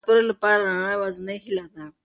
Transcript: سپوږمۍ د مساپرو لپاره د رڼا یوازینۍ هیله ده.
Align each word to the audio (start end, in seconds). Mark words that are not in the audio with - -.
سپوږمۍ 0.03 0.19
د 0.21 0.21
مساپرو 0.21 0.29
لپاره 0.31 0.61
د 0.63 0.67
رڼا 0.75 0.91
یوازینۍ 0.95 1.37
هیله 1.43 1.65
ده. 1.73 1.85